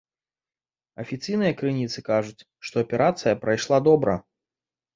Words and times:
Афіцыйныя 1.03 1.51
крыніцы 1.59 1.99
кажуць, 2.09 2.45
што 2.71 2.75
аперацыя 2.85 3.37
прайшла 3.47 3.77
добра. 3.93 4.21